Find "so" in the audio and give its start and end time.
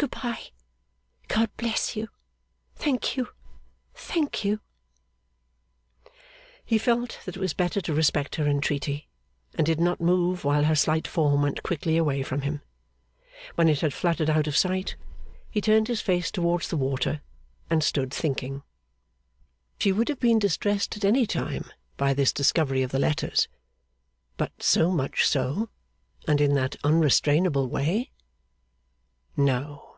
24.62-24.90, 25.28-25.68